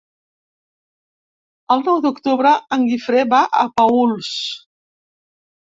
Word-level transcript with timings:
El 1.75 1.85
nou 1.89 2.01
d'octubre 2.07 2.53
en 2.79 2.87
Guifré 2.89 3.27
va 3.35 3.43
a 3.65 3.67
Paüls. 3.77 4.33